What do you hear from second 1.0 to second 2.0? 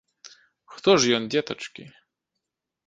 ж ён, дзетачкі?